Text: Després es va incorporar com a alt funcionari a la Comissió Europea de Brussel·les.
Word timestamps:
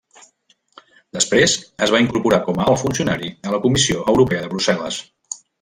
Després 1.17 1.53
es 1.87 1.93
va 1.97 2.01
incorporar 2.05 2.41
com 2.49 2.63
a 2.63 2.67
alt 2.73 2.83
funcionari 2.85 3.31
a 3.51 3.55
la 3.57 3.63
Comissió 3.67 4.03
Europea 4.15 4.45
de 4.47 4.53
Brussel·les. 4.57 5.03